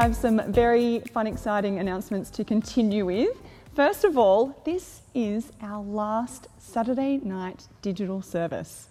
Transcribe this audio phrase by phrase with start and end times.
[0.00, 3.36] have some very fun, exciting announcements to continue with.
[3.74, 8.86] First of all, this is our last Saturday night digital service,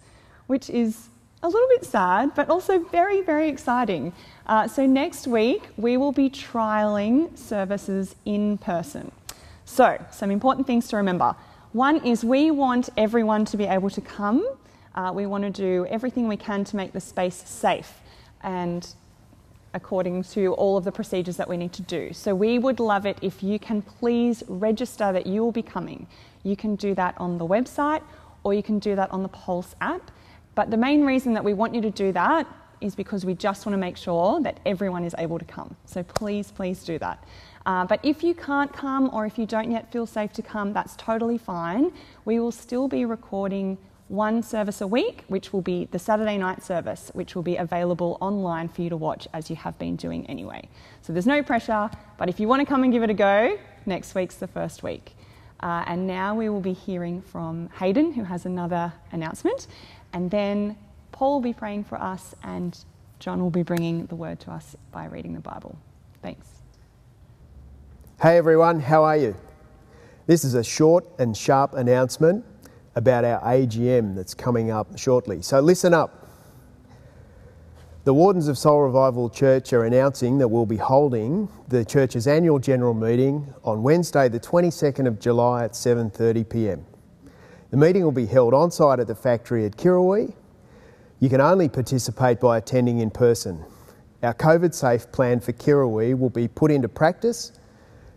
[0.48, 1.08] which is
[1.42, 4.12] a little bit sad, but also very, very exciting.
[4.46, 9.10] Uh, so, next week we will be trialling services in person.
[9.64, 11.34] So, some important things to remember.
[11.72, 14.46] One is we want everyone to be able to come.
[14.94, 17.94] Uh, we want to do everything we can to make the space safe
[18.42, 18.94] and
[19.74, 22.12] according to all of the procedures that we need to do.
[22.12, 26.06] So, we would love it if you can please register that you will be coming.
[26.42, 28.02] You can do that on the website
[28.44, 30.10] or you can do that on the Pulse app.
[30.54, 32.46] But the main reason that we want you to do that
[32.80, 35.76] is because we just want to make sure that everyone is able to come.
[35.84, 37.24] So please, please do that.
[37.66, 40.72] Uh, but if you can't come or if you don't yet feel safe to come,
[40.72, 41.92] that's totally fine.
[42.24, 43.78] We will still be recording
[44.08, 48.16] one service a week, which will be the Saturday night service, which will be available
[48.20, 50.66] online for you to watch as you have been doing anyway.
[51.02, 53.58] So there's no pressure, but if you want to come and give it a go,
[53.86, 55.14] next week's the first week.
[55.60, 59.66] Uh, and now we will be hearing from Hayden, who has another announcement.
[60.12, 60.76] And then
[61.12, 62.78] Paul will be praying for us, and
[63.18, 65.76] John will be bringing the word to us by reading the Bible.
[66.22, 66.46] Thanks.
[68.22, 69.36] Hey everyone, how are you?
[70.26, 72.44] This is a short and sharp announcement
[72.94, 75.42] about our AGM that's coming up shortly.
[75.42, 76.28] So listen up.
[78.04, 82.58] The Wardens of Soul Revival Church are announcing that we'll be holding the church's annual
[82.58, 86.86] general meeting on Wednesday the 22nd of July at 7:30 p.m.
[87.70, 90.32] The meeting will be held on site at the factory at Kirrawee.
[91.20, 93.62] You can only participate by attending in person.
[94.22, 97.52] Our COVID safe plan for Kirrawee will be put into practice.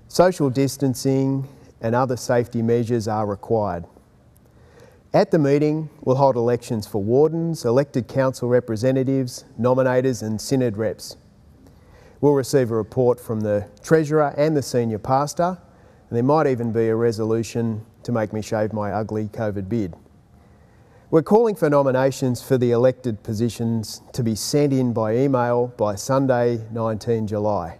[0.07, 1.47] Social distancing
[1.81, 3.85] and other safety measures are required.
[5.13, 11.17] At the meeting, we'll hold elections for wardens, elected council representatives, nominators, and synod reps.
[12.21, 15.57] We'll receive a report from the treasurer and the senior pastor,
[16.09, 19.95] and there might even be a resolution to make me shave my ugly COVID beard.
[21.09, 25.95] We're calling for nominations for the elected positions to be sent in by email by
[25.95, 27.79] Sunday, 19 July.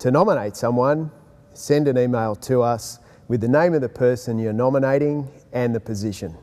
[0.00, 1.12] To nominate someone,
[1.54, 5.80] send an email to us with the name of the person you're nominating and the
[5.80, 6.36] position.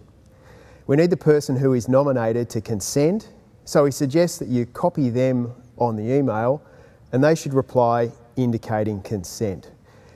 [0.87, 3.29] We need the person who is nominated to consent,
[3.65, 6.63] so we suggest that you copy them on the email
[7.11, 9.71] and they should reply indicating consent.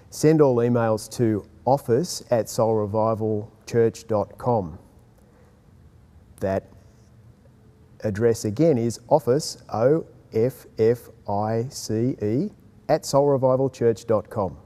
[0.09, 4.79] Send all emails to office at soulrevivalchurch.com.
[6.39, 6.63] That
[8.03, 12.51] address again is office, O F F I C E,
[12.89, 14.57] at soulrevivalchurch.com.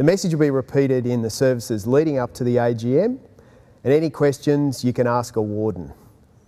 [0.00, 3.18] The message will be repeated in the services leading up to the AGM,
[3.84, 5.92] and any questions you can ask a warden.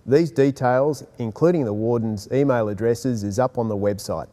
[0.06, 4.28] These details, including the warden's email addresses, is up on the website.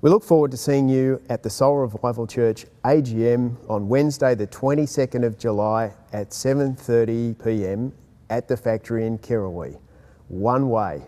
[0.00, 4.48] We look forward to seeing you at the Soul Revival Church AGM on Wednesday the
[4.48, 7.92] 22nd of July at 7:30 p.m.
[8.28, 9.78] at the factory in Kirrawee.
[10.26, 11.06] One way.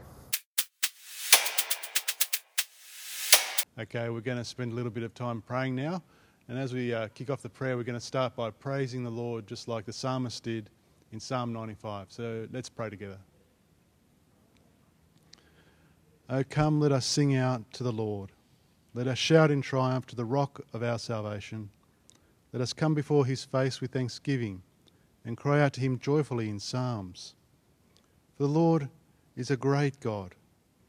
[3.77, 6.05] Okay, we're going to spend a little bit of time praying now.
[6.51, 9.11] And as we uh, kick off the prayer, we're going to start by praising the
[9.11, 10.69] Lord just like the psalmist did
[11.13, 12.07] in Psalm 95.
[12.09, 13.19] So let's pray together.
[16.29, 18.33] Oh, come, let us sing out to the Lord.
[18.95, 21.71] Let us shout in triumph to the rock of our salvation.
[22.53, 24.61] Let us come before his face with thanksgiving
[25.25, 27.37] and cry out to him joyfully in psalms.
[28.37, 28.89] For the Lord
[29.37, 30.35] is a great God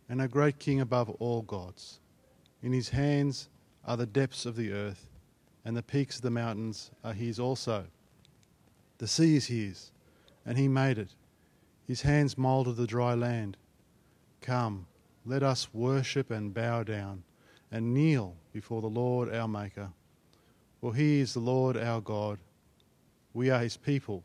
[0.09, 1.99] and a great King above all gods.
[2.63, 3.47] In his hands
[3.85, 5.10] are the depths of the earth,
[5.63, 7.85] and the peaks of the mountains are his also.
[8.97, 9.91] The sea is his,
[10.45, 11.09] and he made it.
[11.87, 13.57] His hands moulded the dry land.
[14.41, 14.87] Come,
[15.25, 17.23] let us worship and bow down
[17.71, 19.91] and kneel before the Lord our Maker.
[20.79, 22.39] For he is the Lord our God.
[23.33, 24.23] We are his people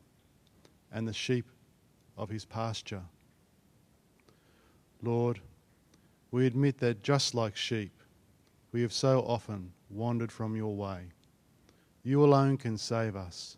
[0.93, 1.47] and the sheep
[2.17, 3.03] of his pasture.
[5.03, 5.41] Lord,
[6.31, 7.93] we admit that just like sheep,
[8.73, 11.13] we have so often wandered from your way.
[12.07, 13.57] You alone can save us.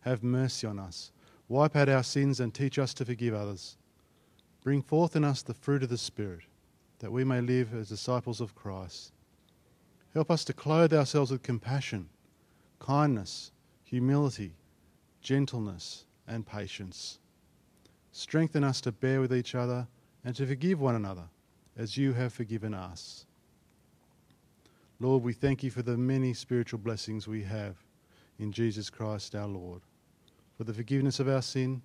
[0.00, 1.12] Have mercy on us.
[1.46, 3.76] Wipe out our sins and teach us to forgive others.
[4.64, 6.44] Bring forth in us the fruit of the Spirit,
[7.00, 9.12] that we may live as disciples of Christ.
[10.14, 12.08] Help us to clothe ourselves with compassion,
[12.78, 13.52] kindness,
[13.84, 14.54] humility,
[15.20, 17.18] gentleness, and patience.
[18.10, 19.86] Strengthen us to bear with each other
[20.24, 21.28] and to forgive one another
[21.76, 23.26] as you have forgiven us.
[25.02, 27.74] Lord, we thank you for the many spiritual blessings we have
[28.38, 29.82] in Jesus Christ our Lord,
[30.56, 31.82] for the forgiveness of our sin,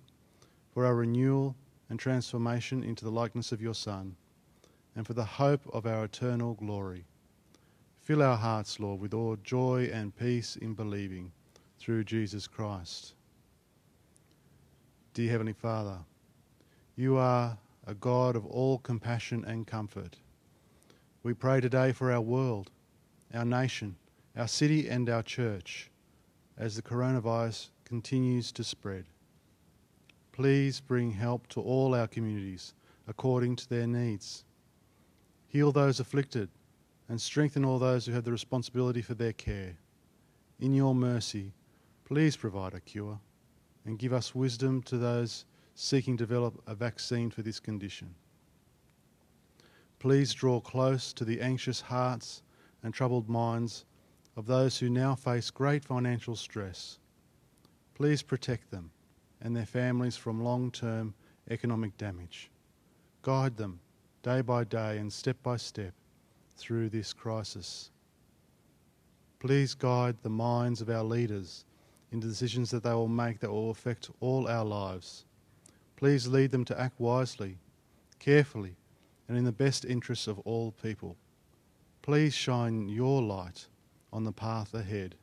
[0.72, 1.56] for our renewal
[1.90, 4.14] and transformation into the likeness of your Son,
[4.94, 7.06] and for the hope of our eternal glory.
[7.98, 11.32] Fill our hearts, Lord, with all joy and peace in believing
[11.80, 13.14] through Jesus Christ.
[15.14, 15.98] Dear Heavenly Father,
[16.94, 20.18] you are a God of all compassion and comfort.
[21.24, 22.70] We pray today for our world,
[23.34, 23.96] our nation,
[24.36, 25.90] our city, and our church
[26.56, 29.04] as the coronavirus continues to spread.
[30.32, 32.74] Please bring help to all our communities
[33.06, 34.44] according to their needs.
[35.48, 36.48] Heal those afflicted
[37.08, 39.76] and strengthen all those who have the responsibility for their care.
[40.60, 41.52] In your mercy,
[42.04, 43.18] please provide a cure
[43.86, 48.14] and give us wisdom to those seeking to develop a vaccine for this condition.
[49.98, 52.42] Please draw close to the anxious hearts
[52.82, 53.84] and troubled minds
[54.36, 56.98] of those who now face great financial stress.
[57.94, 58.90] Please protect them
[59.40, 61.14] and their families from long term
[61.50, 62.50] economic damage.
[63.22, 63.80] Guide them
[64.22, 65.92] day by day and step by step
[66.56, 67.90] through this crisis.
[69.40, 71.64] Please guide the minds of our leaders
[72.10, 75.24] into decisions that they will make that will affect all our lives.
[75.96, 77.58] Please lead them to act wisely,
[78.18, 78.76] carefully,
[79.28, 81.16] and in the best interests of all people.
[82.08, 83.66] Please shine your light
[84.14, 85.14] on the path ahead.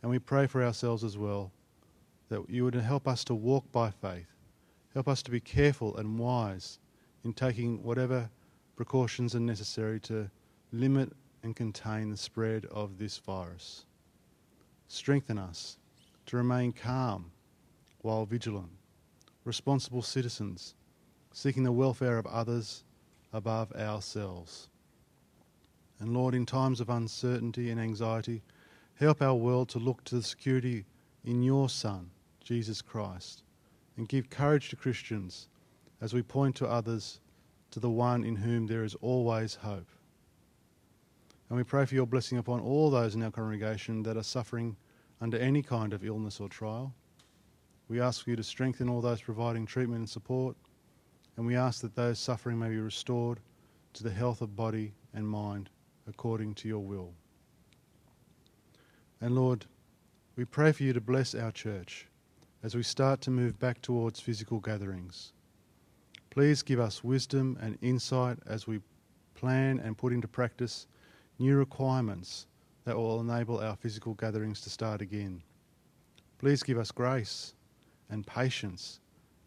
[0.00, 1.52] And we pray for ourselves as well
[2.30, 4.32] that you would help us to walk by faith,
[4.94, 6.78] help us to be careful and wise
[7.22, 8.30] in taking whatever
[8.76, 10.30] precautions are necessary to
[10.72, 11.12] limit
[11.42, 13.84] and contain the spread of this virus.
[14.86, 15.76] Strengthen us
[16.24, 17.30] to remain calm
[18.00, 18.70] while vigilant,
[19.44, 20.74] responsible citizens,
[21.34, 22.84] seeking the welfare of others
[23.34, 24.70] above ourselves.
[26.00, 28.42] And Lord, in times of uncertainty and anxiety,
[28.94, 30.84] help our world to look to the security
[31.24, 32.10] in your Son,
[32.40, 33.42] Jesus Christ,
[33.96, 35.48] and give courage to Christians
[36.00, 37.20] as we point to others
[37.72, 39.88] to the one in whom there is always hope.
[41.48, 44.76] And we pray for your blessing upon all those in our congregation that are suffering
[45.20, 46.94] under any kind of illness or trial.
[47.88, 50.56] We ask you to strengthen all those providing treatment and support,
[51.36, 53.40] and we ask that those suffering may be restored
[53.94, 55.70] to the health of body and mind
[56.08, 57.12] according to your will.
[59.20, 59.66] And Lord,
[60.36, 62.06] we pray for you to bless our church
[62.62, 65.32] as we start to move back towards physical gatherings.
[66.30, 68.80] Please give us wisdom and insight as we
[69.34, 70.86] plan and put into practice
[71.38, 72.46] new requirements
[72.84, 75.42] that will enable our physical gatherings to start again.
[76.38, 77.54] Please give us grace
[78.10, 79.00] and patience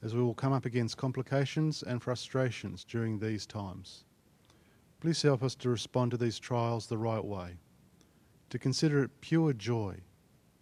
[0.04, 4.04] as we will come up against complications and frustrations during these times.
[5.02, 7.56] Please help us to respond to these trials the right way,
[8.52, 9.96] to consider it pure joy,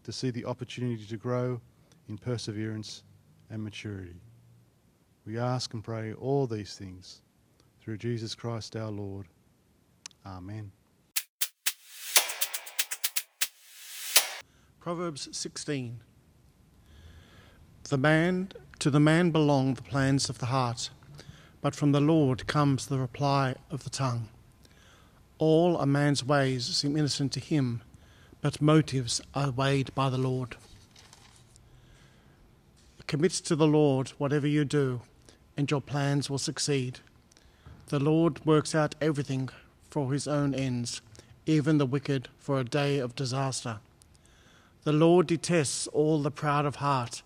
[0.05, 1.59] to see the opportunity to grow
[2.07, 3.03] in perseverance
[3.49, 4.21] and maturity.
[5.25, 7.21] We ask and pray all these things
[7.81, 9.27] through Jesus Christ our Lord.
[10.25, 10.71] Amen.
[14.79, 15.99] Proverbs 16.
[17.89, 20.91] The man to the man belong the plans of the heart,
[21.61, 24.29] but from the Lord comes the reply of the tongue.
[25.37, 27.81] All a man's ways seem innocent to him,
[28.41, 30.55] but motives are weighed by the Lord.
[33.09, 35.01] Commit to the Lord whatever you do,
[35.57, 36.99] and your plans will succeed.
[37.87, 39.49] The Lord works out everything
[39.89, 41.01] for his own ends,
[41.47, 43.79] even the wicked for a day of disaster.
[44.83, 47.23] The Lord detests all the proud of heart.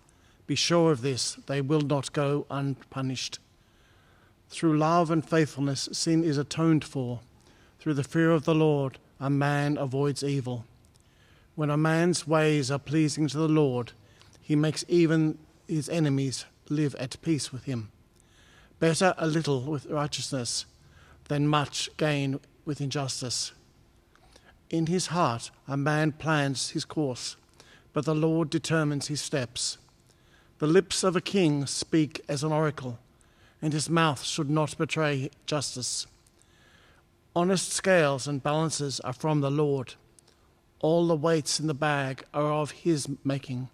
[0.47, 3.39] Be sure of this, they will not go unpunished.
[4.53, 7.21] Through love and faithfulness, sin is atoned for.
[7.79, 10.65] Through the fear of the Lord, a man avoids evil.
[11.55, 13.93] When a man's ways are pleasing to the Lord,
[14.39, 17.89] he makes even his enemies live at peace with him.
[18.79, 20.67] Better a little with righteousness
[21.29, 23.53] than much gain with injustice.
[24.69, 27.37] In his heart, a man plans his course,
[27.91, 29.79] but the Lord determines his steps.
[30.59, 32.99] The lips of a king speak as an oracle,
[33.63, 36.05] and his mouth should not betray justice.
[37.33, 39.93] Honest scales and balances are from the Lord.
[40.81, 43.69] All the weights in the bag are of his making.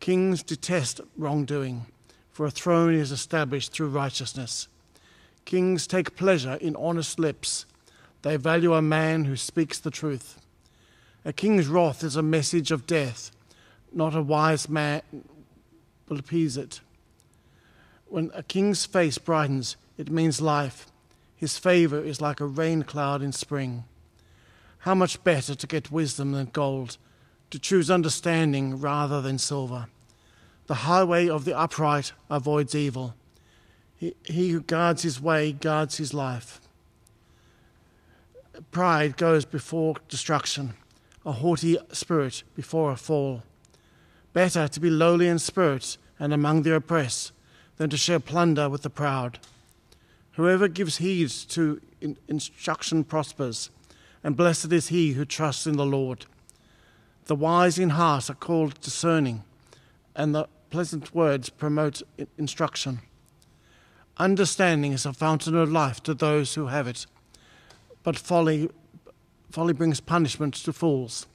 [0.00, 1.84] Kings detest wrongdoing
[2.30, 4.66] for a throne is established through righteousness.
[5.44, 7.66] Kings take pleasure in honest lips.
[8.22, 10.40] They value a man who speaks the truth.
[11.22, 13.30] A king's wrath is a message of death,
[13.92, 15.02] not a wise man
[16.08, 16.80] will appease it.
[18.10, 20.88] When a king's face brightens, it means life.
[21.36, 23.84] His favor is like a rain cloud in spring.
[24.78, 26.96] How much better to get wisdom than gold,
[27.50, 29.86] to choose understanding rather than silver.
[30.66, 33.14] The highway of the upright avoids evil.
[33.96, 36.60] He, he who guards his way guards his life.
[38.72, 40.74] pride goes before destruction,
[41.24, 43.44] a haughty spirit before a fall.
[44.32, 47.30] Better to be lowly in spirit and among the oppressed
[47.80, 49.38] than to share plunder with the proud.
[50.32, 51.80] Whoever gives heed to
[52.28, 53.70] instruction prospers,
[54.22, 56.26] and blessed is he who trusts in the Lord.
[57.24, 59.44] The wise in heart are called discerning,
[60.14, 62.02] and the pleasant words promote
[62.36, 63.00] instruction.
[64.18, 67.06] Understanding is a fountain of life to those who have it,
[68.02, 68.68] but folly,
[69.50, 71.26] folly brings punishment to fools.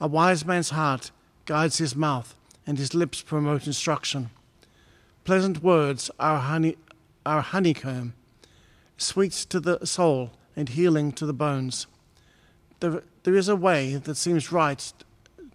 [0.00, 1.10] A wise man's heart
[1.44, 2.36] guides his mouth,
[2.68, 4.30] and his lips promote instruction.
[5.24, 6.76] Pleasant words are, honey,
[7.24, 8.14] are honeycomb,
[8.96, 11.86] sweet to the soul and healing to the bones.
[12.80, 14.92] There, there is a way that seems right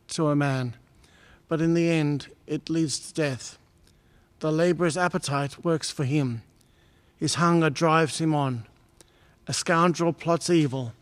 [0.10, 0.76] to a man,
[1.50, 3.58] but in the end it leads to death.
[4.40, 6.44] The labourer's appetite works for him,
[7.18, 8.66] his hunger drives him on.
[9.48, 10.94] A scoundrel plots evil,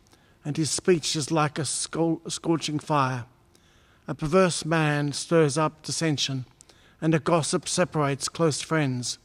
[0.44, 3.26] and his speech is like a scorching fire.
[4.08, 6.46] A perverse man stirs up dissension,
[7.06, 9.20] and a gossip separates close friends.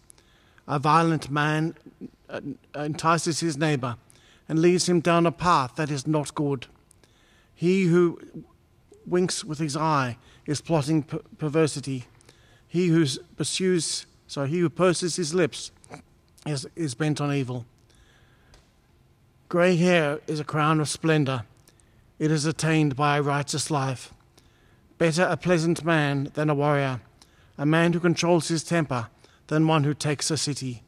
[0.68, 1.74] A violent man
[2.28, 2.42] uh,
[2.74, 3.96] entices his neighbor
[4.50, 6.66] and leads him down a path that is not good.
[7.54, 8.20] He who
[9.06, 12.04] winks with his eye is plotting per- perversity.
[12.68, 13.06] He who
[13.38, 15.70] pursues, so he who purses his lips
[16.44, 17.64] is, is bent on evil.
[19.48, 21.44] Grey hair is a crown of splendor.
[22.18, 24.12] It is attained by a righteous life.
[24.98, 27.00] Better a pleasant man than a warrior,
[27.60, 29.08] a man who controls his temper
[29.48, 30.82] than one who takes a city.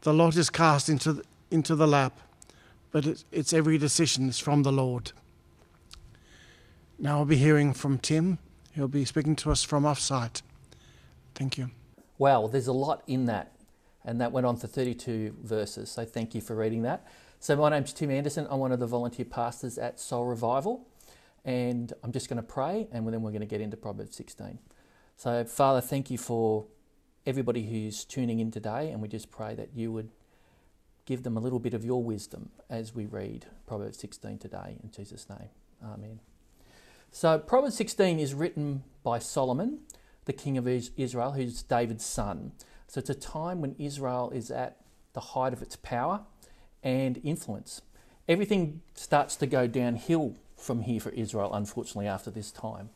[0.00, 2.18] The lot is cast into the, into the lap,
[2.90, 5.12] but it, its every decision is from the Lord.
[6.98, 8.38] Now we'll be hearing from Tim.
[8.72, 10.42] He'll be speaking to us from offsite.
[11.36, 11.70] Thank you.
[12.18, 13.52] Wow, there's a lot in that,
[14.04, 15.92] and that went on for 32 verses.
[15.92, 17.06] So thank you for reading that.
[17.38, 18.48] So my name's Tim Anderson.
[18.50, 20.84] I'm one of the volunteer pastors at Soul Revival.
[21.44, 24.58] And I'm just going to pray and then we're going to get into Proverbs 16.
[25.22, 26.66] So, Father, thank you for
[27.24, 28.90] everybody who's tuning in today.
[28.90, 30.10] And we just pray that you would
[31.06, 34.80] give them a little bit of your wisdom as we read Proverbs 16 today.
[34.82, 35.50] In Jesus' name,
[35.80, 36.18] Amen.
[37.12, 39.82] So, Proverbs 16 is written by Solomon,
[40.24, 42.50] the king of Israel, who's David's son.
[42.88, 44.78] So, it's a time when Israel is at
[45.12, 46.22] the height of its power
[46.82, 47.80] and influence.
[48.28, 52.90] Everything starts to go downhill from here for Israel, unfortunately, after this time.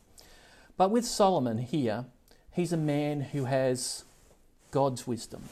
[0.75, 2.05] But with Solomon here,
[2.57, 4.03] he's a man who has
[4.71, 5.43] God's wisdom.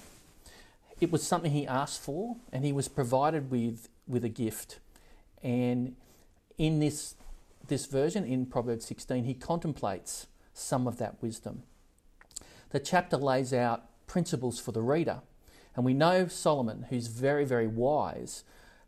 [0.99, 4.79] It was something he asked for, and he was provided with, with a gift.
[5.43, 5.95] And
[6.57, 7.13] in this,
[7.67, 11.61] this version, in Proverbs 16, he contemplates some of that wisdom.
[12.71, 15.21] The chapter lays out principles for the reader.
[15.75, 18.43] And we know Solomon, who's very, very wise,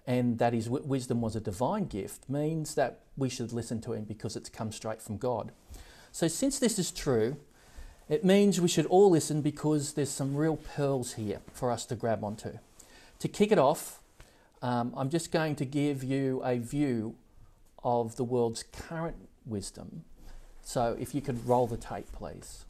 [0.07, 4.05] and that his wisdom was a divine gift means that we should listen to him
[4.05, 5.51] because it's come straight from God.
[6.11, 7.35] So, since this is true,
[8.09, 11.95] it means we should all listen because there's some real pearls here for us to
[11.95, 12.59] grab onto.
[13.19, 13.99] To kick it off,
[14.61, 17.15] um, I'm just going to give you a view
[17.83, 20.03] of the world's current wisdom.
[20.61, 22.65] So, if you could roll the tape, please.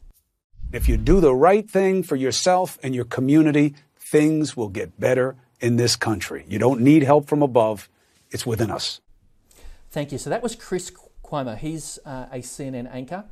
[0.72, 5.36] If you do the right thing for yourself and your community, things will get better
[5.60, 6.44] in this country.
[6.48, 7.88] You don't need help from above,
[8.30, 9.00] it's within us.
[9.90, 10.18] Thank you.
[10.18, 10.92] So that was Chris
[11.24, 11.56] Cuomo.
[11.56, 13.24] He's uh, a CNN anchor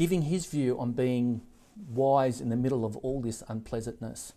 [0.00, 1.42] giving his view on being
[1.90, 4.32] wise in the middle of all this unpleasantness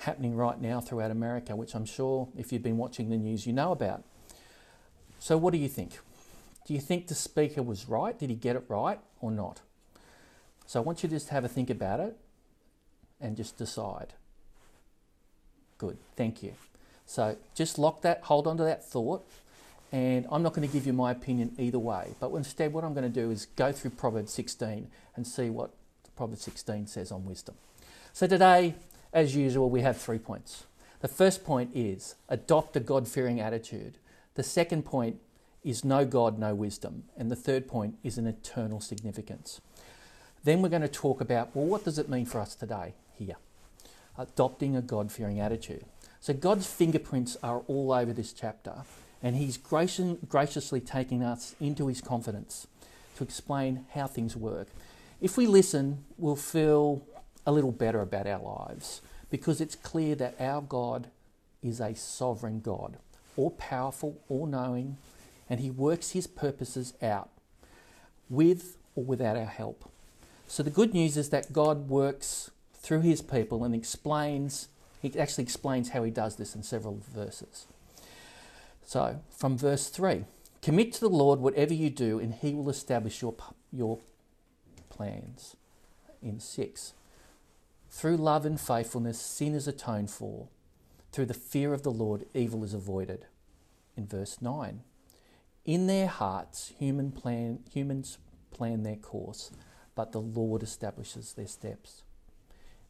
[0.00, 3.54] happening right now throughout America, which I'm sure if you've been watching the news, you
[3.54, 4.04] know about.
[5.18, 6.00] So, what do you think?
[6.66, 8.18] Do you think the speaker was right?
[8.18, 9.62] Did he get it right or not?
[10.66, 12.18] So, I want you to just have a think about it
[13.22, 14.12] and just decide.
[15.78, 16.52] Good, thank you.
[17.06, 19.26] So just lock that, hold on to that thought,
[19.92, 22.14] and I'm not going to give you my opinion either way.
[22.20, 25.70] But instead, what I'm going to do is go through Proverbs 16 and see what
[26.16, 27.56] Proverbs 16 says on wisdom.
[28.12, 28.74] So today,
[29.12, 30.64] as usual, we have three points.
[31.00, 33.98] The first point is adopt a God fearing attitude.
[34.34, 35.16] The second point
[35.64, 37.04] is no God, no wisdom.
[37.16, 39.60] And the third point is an eternal significance.
[40.44, 43.36] Then we're going to talk about well, what does it mean for us today here?
[44.20, 45.84] adopting a God fearing attitude.
[46.20, 48.74] So God's fingerprints are all over this chapter,
[49.22, 52.66] and He's graciously taking us into His confidence
[53.16, 54.68] to explain how things work.
[55.20, 57.02] If we listen, we'll feel
[57.46, 59.00] a little better about our lives
[59.30, 61.08] because it's clear that our God
[61.62, 62.96] is a sovereign God,
[63.36, 64.96] all powerful, all knowing,
[65.48, 67.30] and He works His purposes out
[68.28, 69.90] with or without our help.
[70.46, 74.68] So the good news is that God works through his people and explains,
[75.00, 77.66] he actually explains how he does this in several verses.
[78.90, 80.24] So, from verse 3
[80.62, 83.36] Commit to the Lord whatever you do, and he will establish your,
[83.72, 84.00] your
[84.88, 85.54] plans.
[86.20, 86.94] In 6
[87.88, 90.48] Through love and faithfulness, sin is atoned for.
[91.12, 93.26] Through the fear of the Lord, evil is avoided.
[93.96, 94.80] In verse 9
[95.64, 98.18] In their hearts, human plan, humans
[98.50, 99.52] plan their course,
[99.94, 102.02] but the Lord establishes their steps.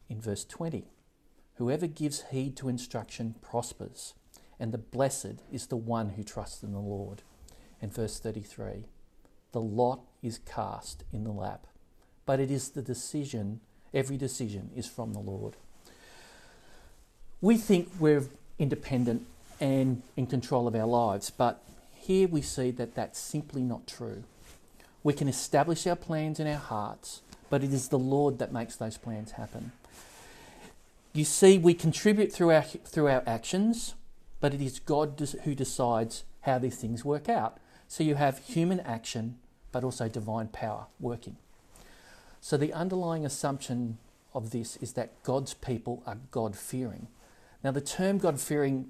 [0.09, 0.85] In verse 20
[1.57, 4.15] Whoever gives heed to instruction prospers,
[4.61, 7.23] and the blessed is the one who trusts in the Lord.
[7.81, 8.85] And verse 33
[9.51, 11.65] The lot is cast in the lap,
[12.27, 13.59] but it is the decision,
[13.91, 15.55] every decision is from the Lord.
[17.41, 18.27] We think we're
[18.59, 19.25] independent
[19.59, 21.63] and in control of our lives, but
[21.95, 24.23] here we see that that's simply not true.
[25.01, 28.75] We can establish our plans in our hearts, but it is the Lord that makes
[28.75, 29.71] those plans happen.
[31.13, 33.95] You see, we contribute through our, through our actions,
[34.41, 37.57] but it is God who decides how these things work out.
[37.87, 39.37] So you have human action,
[39.71, 41.37] but also divine power working.
[42.41, 43.99] So the underlying assumption
[44.33, 47.07] of this is that God's people are God fearing.
[47.63, 48.89] Now, the term God fearing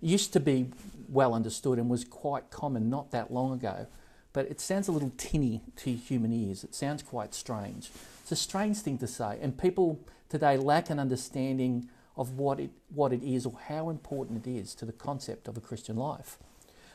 [0.00, 0.68] used to be
[1.08, 3.86] well understood and was quite common not that long ago,
[4.34, 6.64] but it sounds a little tinny to human ears.
[6.64, 7.90] It sounds quite strange.
[8.22, 12.70] It's a strange thing to say, and people today lack an understanding of what it,
[12.94, 16.38] what it is or how important it is to the concept of a Christian life.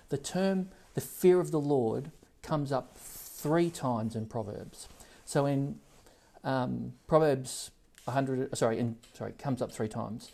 [0.10, 2.10] The term the fear of the Lord
[2.42, 4.88] comes up three times in Proverbs.
[5.26, 5.78] So in
[6.44, 7.70] um, Proverbs
[8.06, 10.32] 100, sorry, in, sorry, comes up three times.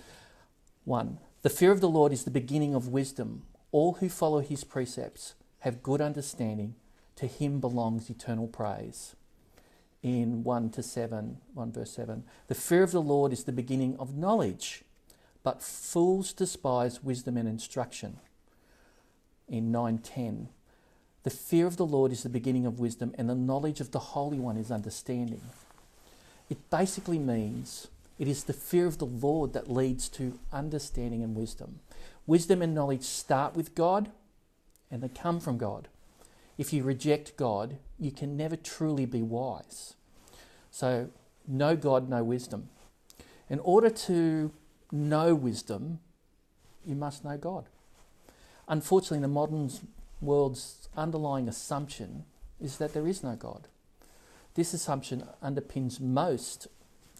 [0.85, 3.43] One, the fear of the Lord is the beginning of wisdom.
[3.73, 6.75] All who follow his precepts have good understanding.
[7.17, 9.15] To him belongs eternal praise
[10.03, 12.23] in 1 to 7, 1 verse 7.
[12.47, 14.83] The fear of the Lord is the beginning of knowledge,
[15.41, 18.17] but fools despise wisdom and instruction.
[19.47, 20.49] In 9:10,
[21.23, 23.99] the fear of the Lord is the beginning of wisdom, and the knowledge of the
[23.99, 25.41] Holy One is understanding.
[26.49, 27.87] It basically means
[28.19, 31.79] it is the fear of the Lord that leads to understanding and wisdom.
[32.27, 34.11] Wisdom and knowledge start with God
[34.91, 35.87] and they come from God.
[36.57, 39.95] If you reject God, you can never truly be wise.
[40.71, 41.09] So,
[41.47, 42.69] no God, no wisdom.
[43.49, 44.51] In order to
[44.91, 45.99] know wisdom,
[46.85, 47.65] you must know God.
[48.67, 49.69] Unfortunately, the modern
[50.21, 52.25] world's underlying assumption
[52.61, 53.67] is that there is no God.
[54.55, 56.67] This assumption underpins most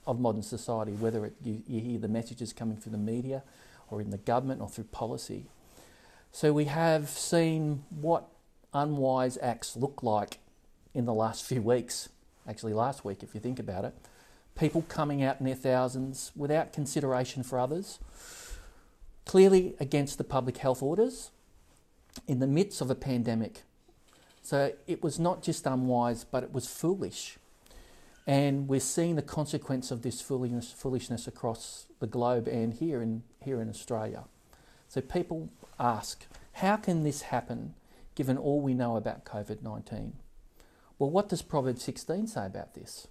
[0.06, 3.44] of modern society, whether it, you, you hear the messages coming through the media
[3.90, 5.48] or in the government or through policy.
[6.32, 8.28] So we have seen what
[8.74, 10.40] unwise acts look like
[10.94, 12.10] in the last few weeks.
[12.48, 13.94] Actually, last week, if you think about it.
[14.56, 18.00] People coming out in their thousands without consideration for others,
[19.26, 21.32] clearly against the public health orders
[22.28, 23.64] in the midst of a pandemic.
[24.44, 27.38] So it was not just unwise, but it was foolish.
[28.28, 33.24] And we're seeing the consequence of this foolishness, foolishness across the globe and here in,
[33.44, 34.26] here in Australia.
[34.88, 37.74] So people ask, how can this happen
[38.16, 40.14] given all we know about COVID 19.
[41.00, 43.08] Well, what does Proverbs 16 say about this?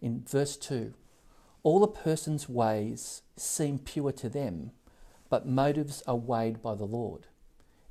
[0.00, 0.94] In verse 2
[1.62, 4.72] All a person's ways seem pure to them,
[5.28, 7.26] but motives are weighed by the Lord.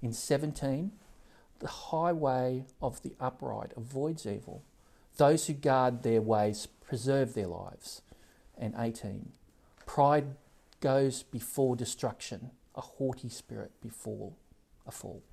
[0.02, 0.92] In 17,
[1.60, 4.64] the highway of the upright avoids evil.
[5.18, 8.04] Those who guard their ways preserve their lives.
[8.58, 9.32] And 18,
[9.86, 10.36] pride
[10.80, 14.34] goes before destruction, a haughty spirit before
[14.86, 15.24] a fall.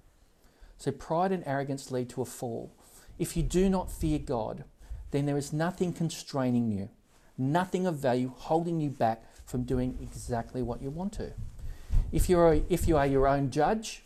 [0.84, 2.70] So pride and arrogance lead to a fall.
[3.18, 4.64] If you do not fear God,
[5.12, 6.90] then there is nothing constraining you,
[7.38, 11.32] nothing of value holding you back from doing exactly what you want to.
[12.12, 14.02] If, you're, if you are your own judge,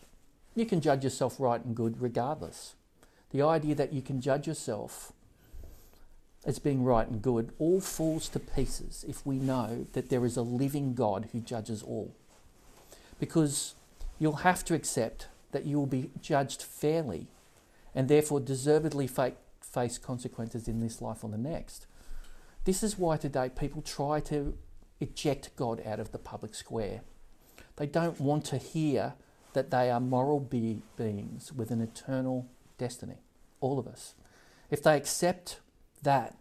[0.55, 2.77] you can judge yourself right and good regardless.
[3.33, 5.13] The idea that you can judge yourself
[6.45, 10.37] as being right and good all falls to pieces if we know that there is
[10.37, 12.15] a living God who judges all.
[13.19, 13.75] Because
[14.21, 17.27] you'll have to accept that you will be judged fairly
[17.95, 21.87] and therefore deservedly face consequences in this life or the next.
[22.65, 24.57] This is why today people try to
[25.01, 27.01] eject God out of the public square.
[27.77, 29.15] They don't want to hear
[29.53, 33.23] that they are moral be- beings with an eternal destiny,
[33.61, 34.15] all of us.
[34.71, 35.61] If they accept
[36.03, 36.37] that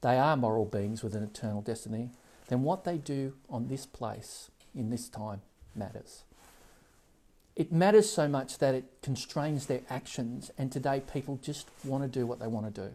[0.00, 2.10] they are moral beings with an eternal destiny,
[2.48, 5.42] then what they do on this place in this time
[5.74, 6.24] matters
[7.56, 12.08] it matters so much that it constrains their actions, and today people just want to
[12.08, 12.94] do what they want to do.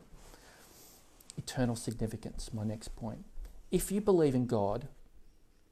[1.37, 3.25] Eternal significance, my next point.
[3.71, 4.87] If you believe in God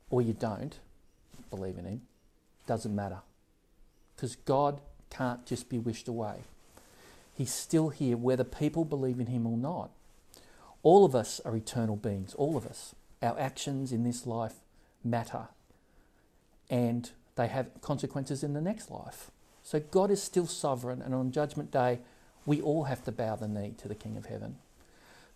[0.09, 0.79] or you don't
[1.49, 2.01] believe in Him,
[2.67, 3.19] doesn't matter.
[4.15, 6.41] because God can't just be wished away.
[7.33, 9.91] He's still here whether people believe in him or not.
[10.83, 12.95] All of us are eternal beings, all of us.
[13.21, 14.55] Our actions in this life
[15.03, 15.47] matter
[16.69, 19.31] and they have consequences in the next life.
[19.63, 21.99] So God is still sovereign, and on Judgment Day,
[22.45, 24.57] we all have to bow the knee to the King of Heaven.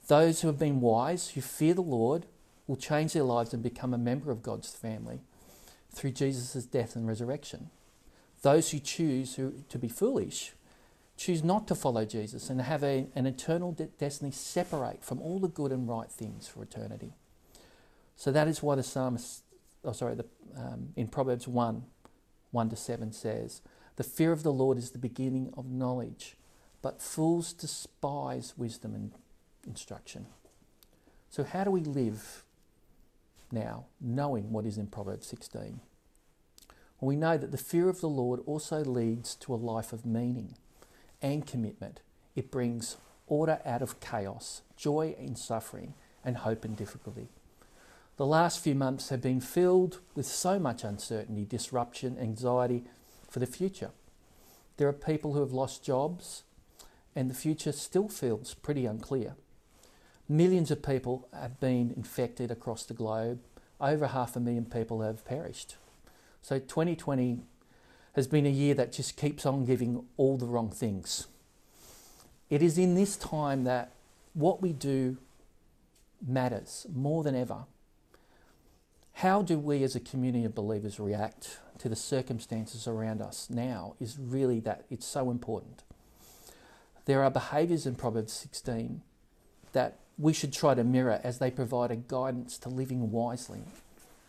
[0.07, 2.25] Those who have been wise, who fear the Lord,
[2.67, 5.21] will change their lives and become a member of God's family
[5.91, 7.69] through Jesus' death and resurrection.
[8.41, 10.53] Those who choose who, to be foolish
[11.17, 15.39] choose not to follow Jesus and have a, an eternal de- destiny separate from all
[15.39, 17.13] the good and right things for eternity.
[18.15, 19.41] So that is why the psalmist,
[19.87, 21.83] oh sorry, the, um, in Proverbs 1,
[22.51, 23.61] 1 to 7 says,
[23.95, 26.35] The fear of the Lord is the beginning of knowledge,
[26.81, 29.11] but fools despise wisdom and
[29.65, 30.27] instruction.
[31.29, 32.43] So how do we live
[33.51, 35.79] now, knowing what is in Proverbs 16?
[36.99, 40.05] Well, we know that the fear of the Lord also leads to a life of
[40.05, 40.55] meaning
[41.21, 42.01] and commitment.
[42.35, 42.97] It brings
[43.27, 47.29] order out of chaos, joy in suffering, and hope in difficulty.
[48.17, 52.83] The last few months have been filled with so much uncertainty, disruption, anxiety
[53.29, 53.91] for the future.
[54.77, 56.41] There are people who have lost jobs,
[57.15, 59.35] and the future still feels pretty unclear.
[60.27, 63.39] Millions of people have been infected across the globe.
[63.79, 65.75] Over half a million people have perished.
[66.41, 67.41] So 2020
[68.13, 71.27] has been a year that just keeps on giving all the wrong things.
[72.49, 73.91] It is in this time that
[74.33, 75.17] what we do
[76.25, 77.65] matters more than ever.
[79.17, 83.95] How do we as a community of believers react to the circumstances around us now
[83.99, 85.81] is really that it's so important.
[87.05, 89.01] There are behaviours in Proverbs 16
[89.73, 93.61] that we should try to mirror as they provide a guidance to living wisely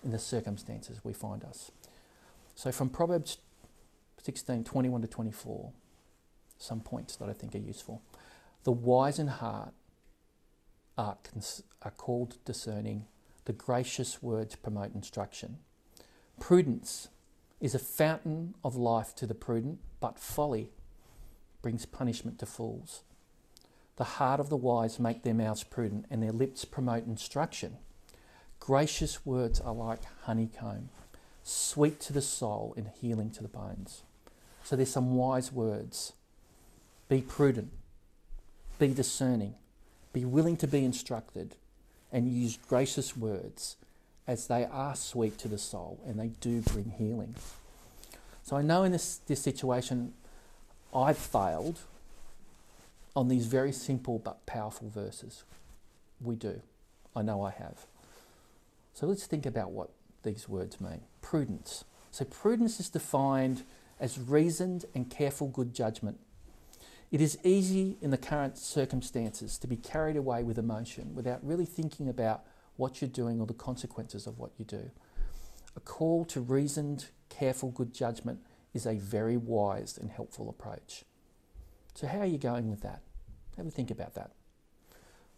[0.03, 1.71] in the circumstances we find us.
[2.55, 3.37] So from Proverbs
[4.23, 5.71] 16, 21 to 24,
[6.57, 8.01] some points that I think are useful.
[8.65, 9.75] The wise in heart
[10.97, 11.19] are,
[11.83, 13.05] are called discerning.
[13.49, 15.57] The gracious words promote instruction.
[16.39, 17.09] Prudence
[17.63, 20.69] is a fountain of life to the prudent, but folly
[21.63, 23.05] brings punishment to fools.
[23.97, 27.79] The heart of the wise make their mouths prudent, and their lips promote instruction.
[28.61, 30.91] Gracious words are like honeycomb,
[31.43, 34.03] sweet to the soul and healing to the bones.
[34.63, 36.13] So there's some wise words.
[37.09, 37.73] Be prudent,
[38.79, 39.55] be discerning,
[40.13, 41.57] be willing to be instructed,
[42.13, 43.77] and use gracious words
[44.27, 47.35] as they are sweet to the soul and they do bring healing.
[48.43, 50.15] So I know in this, this situation
[50.95, 51.81] I've failed
[53.15, 55.45] on these very simple but powerful verses.
[56.21, 56.61] We do.
[57.15, 57.87] I know I have.
[58.95, 59.91] So let's think about what
[60.23, 61.01] these words mean.
[61.21, 61.85] Prudence.
[62.11, 63.65] So prudence is defined
[64.01, 66.19] as reasoned and careful good judgment.
[67.11, 71.65] It is easy in the current circumstances to be carried away with emotion without really
[71.65, 72.45] thinking about
[72.77, 74.91] what you're doing or the consequences of what you do.
[75.75, 78.41] A call to reasoned, careful good judgment
[78.75, 81.05] is a very wise and helpful approach.
[81.95, 83.01] So, how are you going with that?
[83.57, 84.33] Have a think about that.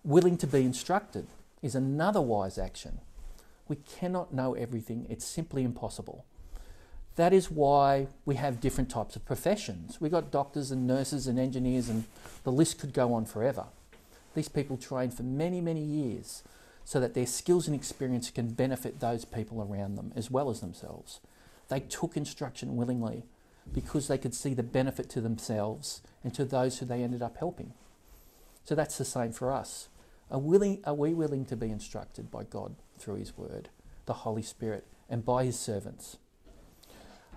[0.02, 1.26] Willing to be instructed
[1.62, 3.00] is another wise action.
[3.68, 6.26] We cannot know everything, it's simply impossible.
[7.16, 10.00] That is why we have different types of professions.
[10.00, 12.04] We've got doctors and nurses and engineers, and
[12.44, 13.66] the list could go on forever.
[14.34, 16.42] These people train for many, many years
[16.84, 20.60] so that their skills and experience can benefit those people around them as well as
[20.60, 21.20] themselves.
[21.68, 23.24] They took instruction willingly
[23.72, 27.36] because they could see the benefit to themselves and to those who they ended up
[27.36, 27.74] helping.
[28.64, 29.88] So that's the same for us.
[30.30, 33.68] Are, willing, are we willing to be instructed by God through His Word,
[34.06, 36.18] the Holy Spirit, and by His servants?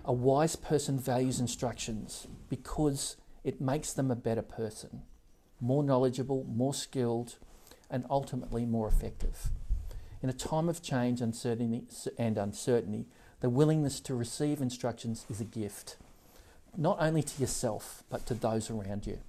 [0.06, 5.00] A wise person values instructions because it makes them a better person,
[5.60, 7.36] more knowledgeable, more skilled,
[7.90, 9.50] and ultimately more effective.
[10.22, 11.84] In a time of change uncertainty,
[12.18, 13.06] and uncertainty,
[13.40, 15.96] the willingness to receive instructions is a gift,
[16.76, 19.20] not only to yourself, but to those around you.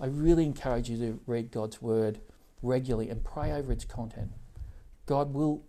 [0.00, 2.20] I really encourage you to read God's Word
[2.62, 4.30] regularly and pray over its content.
[5.06, 5.62] God will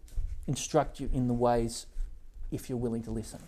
[0.46, 1.88] instruct you in the ways
[2.52, 3.40] if you're willing to listen.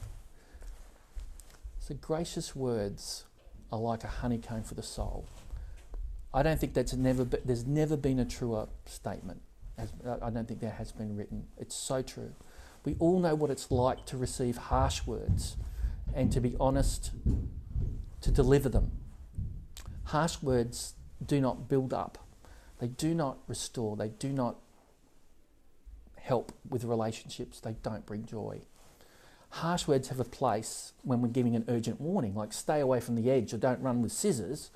[1.88, 3.24] So, gracious words
[3.72, 5.26] are like a honeycomb for the soul.
[6.34, 9.40] I don't think that's never be, there's never been a truer statement.
[9.78, 11.48] As, uh, I don't think that has been written.
[11.58, 12.34] It's so true.
[12.84, 15.56] We all know what it's like to receive harsh words
[16.14, 17.12] and to be honest
[18.20, 18.92] to deliver them.
[20.08, 20.96] Harsh words
[21.26, 22.18] do not build up,
[22.80, 24.58] they do not restore, they do not
[26.18, 28.60] help with relationships, they don't bring joy.
[29.58, 33.16] Harsh words have a place when we're giving an urgent warning, like stay away from
[33.16, 34.70] the edge or don't run with scissors.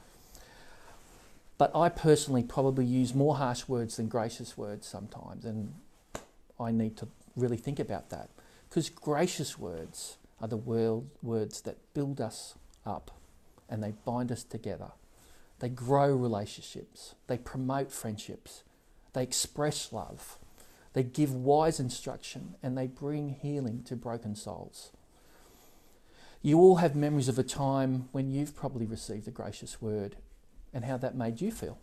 [1.60, 5.76] But I personally probably use more harsh words than gracious words sometimes, and
[6.60, 8.30] I need to really think about that.
[8.68, 13.12] Because gracious words are the words that build us up
[13.70, 14.92] and they bind us together.
[15.60, 18.64] They grow relationships, they promote friendships,
[19.14, 20.40] they express love,
[20.94, 24.92] they give wise instruction, and they bring healing to broken souls.
[26.42, 30.16] You all have memories of a time when you've probably received a gracious word
[30.74, 31.78] and how that made you feel.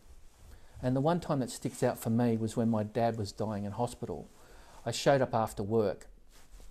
[0.82, 3.64] And the one time that sticks out for me was when my dad was dying
[3.64, 4.28] in hospital.
[4.84, 6.08] I showed up after work,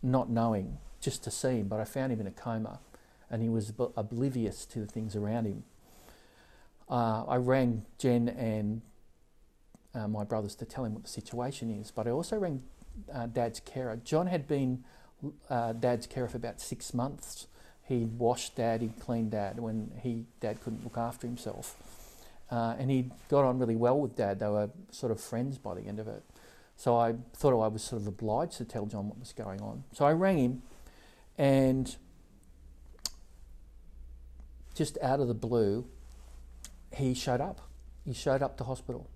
[0.02, 2.80] not knowing, just to see him, but I found him in a coma
[3.30, 5.64] and he was oblivious to the things around him.
[6.90, 8.82] Uh, I rang Jen and
[9.98, 12.62] uh, my brothers to tell him what the situation is, but I also rang
[13.14, 14.00] uh, Dad's carer.
[14.04, 14.84] John had been
[15.50, 17.48] uh, Dad's carer for about six months.
[17.84, 21.76] He'd washed Dad, he'd cleaned Dad when he Dad couldn't look after himself.
[22.52, 24.40] Uh, and he got on really well with Dad.
[24.40, 26.24] They were sort of friends by the end of it.
[26.78, 29.84] So I thought I was sort of obliged to tell John what was going on.
[29.94, 30.62] So I rang him,
[31.38, 31.96] and
[34.76, 35.88] just out of the blue,
[36.94, 37.62] he showed up.
[38.06, 39.10] He showed up to hospital.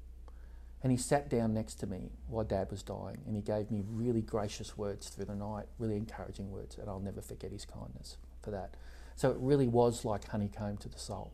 [0.84, 3.84] And he sat down next to me while Dad was dying, and he gave me
[3.88, 8.18] really gracious words through the night, really encouraging words, and I'll never forget his kindness
[8.42, 8.76] for that.
[9.16, 11.34] So it really was like honeycomb to the soul.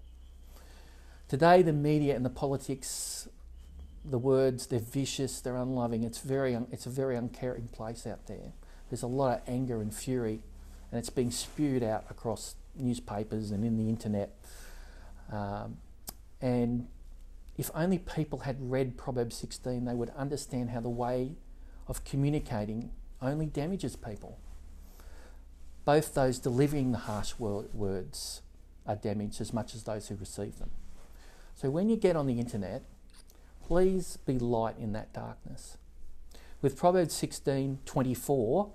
[1.30, 3.30] Today, the media and the politics,
[4.04, 6.04] the words, they're vicious, they're unloving.
[6.04, 8.54] It's, very un- it's a very uncaring place out there.
[8.90, 10.42] There's a lot of anger and fury,
[10.92, 14.36] and it's being spewed out across newspapers and in the internet.
[15.32, 15.78] Um,
[16.42, 16.88] and
[17.58, 21.32] if only people had read Proverbs 16, they would understand how the way
[21.88, 22.92] of communicating
[23.22, 24.38] only damages people.
[25.86, 28.42] Both those delivering the harsh words
[28.86, 30.70] are damaged as much as those who receive them.
[31.56, 32.84] So when you get on the internet,
[33.66, 35.78] please be light in that darkness.
[36.62, 38.72] With Proverbs 16 24,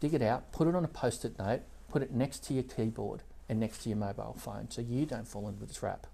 [0.00, 2.62] dig it out, put it on a post it note, put it next to your
[2.62, 6.06] keyboard and next to your mobile phone so you don't fall into the trap.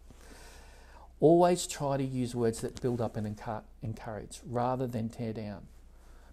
[1.21, 3.27] Always try to use words that build up and
[3.83, 5.67] encourage rather than tear down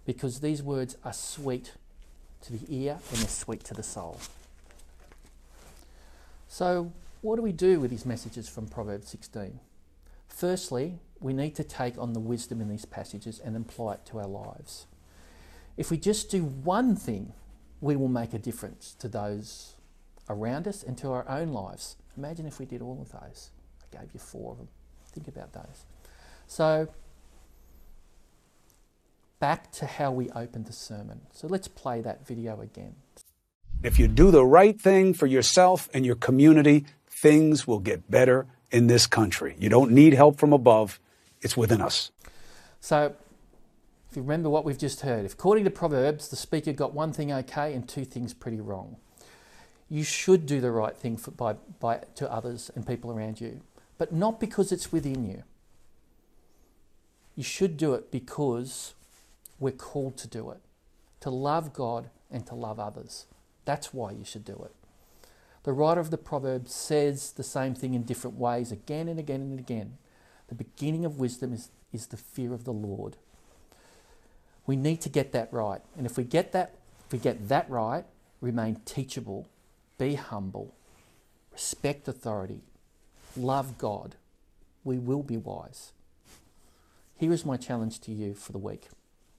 [0.06, 1.74] because these words are sweet
[2.40, 4.18] to the ear and they're sweet to the soul.
[6.48, 9.60] So, what do we do with these messages from Proverbs 16?
[10.28, 14.18] Firstly, we need to take on the wisdom in these passages and apply it to
[14.18, 14.86] our lives.
[15.76, 17.34] If we just do one thing,
[17.82, 19.74] we will make a difference to those
[20.30, 21.96] around us and to our own lives.
[22.16, 23.50] Imagine if we did all of those.
[23.82, 24.68] I gave you four of them.
[25.18, 25.84] Think about those.
[26.46, 26.86] So,
[29.40, 31.22] back to how we opened the sermon.
[31.32, 32.94] So, let's play that video again.
[33.82, 38.46] If you do the right thing for yourself and your community, things will get better
[38.70, 39.56] in this country.
[39.58, 41.00] You don't need help from above,
[41.40, 42.12] it's within us.
[42.80, 43.16] So,
[44.08, 47.12] if you remember what we've just heard, if according to Proverbs, the speaker got one
[47.12, 48.98] thing okay and two things pretty wrong,
[49.88, 53.62] you should do the right thing for, by, by, to others and people around you,
[53.98, 55.42] but not because it's within you.
[57.34, 58.94] You should do it because
[59.60, 60.60] we're called to do it,
[61.20, 63.26] to love God and to love others.
[63.64, 64.74] That's why you should do it.
[65.64, 69.40] The writer of the Proverbs says the same thing in different ways again and again
[69.40, 69.98] and again.
[70.48, 73.16] The beginning of wisdom is, is the fear of the Lord.
[74.66, 75.82] We need to get that right.
[75.96, 76.74] And if we get that,
[77.06, 78.04] if we get that right,
[78.40, 79.48] remain teachable,
[79.98, 80.74] be humble,
[81.52, 82.62] respect authority,
[83.38, 84.16] love God,
[84.84, 85.92] we will be wise.
[87.16, 88.88] Here is my challenge to you for the week.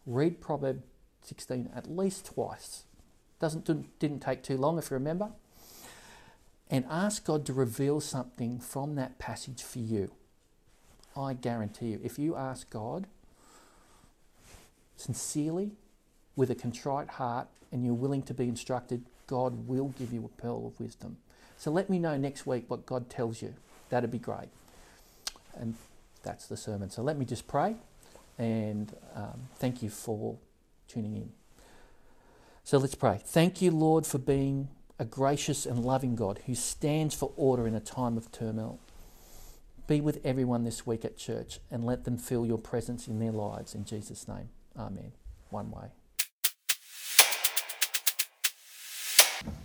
[0.06, 0.84] Read Proverbs
[1.22, 2.84] 16 at least twice.
[3.40, 5.32] Doesn't didn't take too long if you remember
[6.70, 10.12] and ask God to reveal something from that passage for you.
[11.18, 13.08] I guarantee you, if you ask God
[14.96, 15.72] sincerely,
[16.36, 20.42] with a contrite heart, and you're willing to be instructed, God will give you a
[20.42, 21.18] pearl of wisdom.
[21.58, 23.54] So let me know next week what God tells you.
[23.90, 24.50] That'd be great.
[25.56, 25.76] And
[26.24, 26.90] that's the sermon.
[26.90, 27.76] So let me just pray
[28.38, 30.38] and um, thank you for
[30.88, 31.32] tuning in.
[32.64, 33.20] So let's pray.
[33.24, 37.74] Thank you, Lord, for being a gracious and loving God who stands for order in
[37.74, 38.80] a time of turmoil.
[39.88, 43.32] Be with everyone this week at church and let them feel your presence in their
[43.32, 43.74] lives.
[43.74, 45.12] In Jesus' name, Amen.
[45.50, 45.88] One way.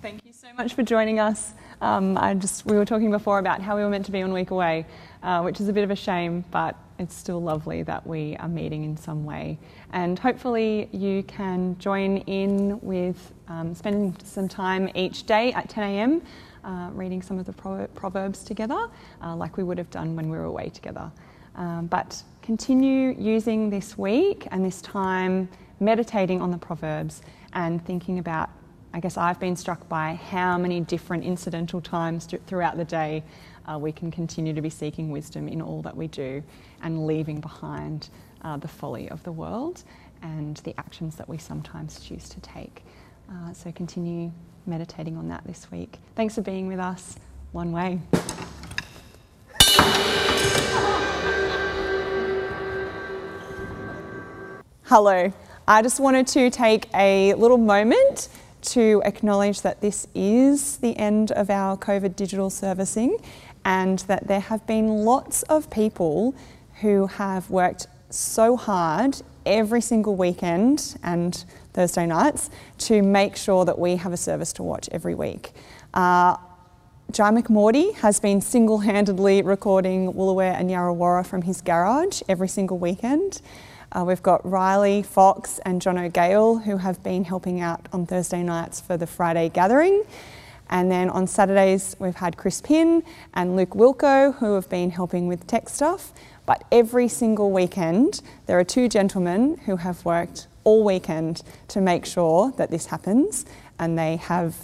[0.03, 1.53] Thank you so much for joining us.
[1.81, 4.33] Um, I just we were talking before about how we were meant to be on
[4.33, 4.87] week away,
[5.23, 8.49] uh, which is a bit of a shame, but it's still lovely that we are
[8.49, 9.59] meeting in some way.
[9.93, 15.85] And hopefully, you can join in with um, spending some time each day at 10
[15.85, 16.23] a.m.
[16.63, 18.89] Uh, reading some of the proverbs together,
[19.23, 21.11] uh, like we would have done when we were away together.
[21.57, 25.49] Um, but continue using this week and this time
[25.81, 27.23] meditating on the proverbs
[27.55, 28.51] and thinking about.
[28.95, 33.25] I guess I've been struck by how many different incidental times throughout the day
[33.67, 36.45] uh, we can continue to be seeking wisdom in all that we do
[36.81, 38.09] and leaving behind
[38.43, 39.83] uh, the folly of the world
[40.23, 42.85] and the actions that we sometimes choose to take.
[43.29, 44.31] Uh, so continue
[44.65, 45.99] meditating on that this week.
[46.15, 47.17] Thanks for being with us.
[47.51, 47.99] One way.
[54.85, 55.33] Hello.
[55.67, 58.29] I just wanted to take a little moment
[58.65, 63.19] to acknowledge that this is the end of our COVID digital servicing
[63.65, 66.35] and that there have been lots of people
[66.81, 73.79] who have worked so hard every single weekend and Thursday nights to make sure that
[73.79, 75.53] we have a service to watch every week.
[75.93, 76.37] Uh,
[77.11, 82.79] Jai McMorty has been single handedly recording Woolooware and Yarrawarrah from his garage every single
[82.79, 83.41] weekend.
[83.95, 88.43] Uh, we've got Riley Fox and John O'Gale who have been helping out on Thursday
[88.43, 90.03] nights for the Friday gathering.
[90.69, 93.05] And then on Saturdays, we've had Chris Pinn
[93.35, 96.13] and Luke Wilco who have been helping with tech stuff.
[96.45, 102.05] But every single weekend, there are two gentlemen who have worked all weekend to make
[102.05, 103.47] sure that this happens,
[103.79, 104.57] and they have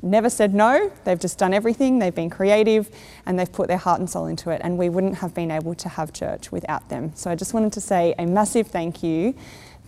[0.00, 0.90] never said no.
[1.04, 1.98] They've just done everything.
[1.98, 2.88] They've been creative
[3.26, 4.60] and they've put their heart and soul into it.
[4.64, 7.12] And we wouldn't have been able to have church without them.
[7.14, 9.34] So I just wanted to say a massive thank you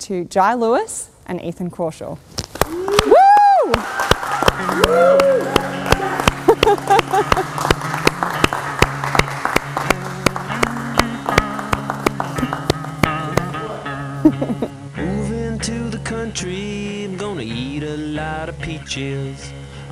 [0.00, 2.16] to Jai Lewis and Ethan Crawshaw.
[2.68, 3.14] Woo!
[14.96, 19.52] Moving to the country, I'm gonna eat a lot of peaches.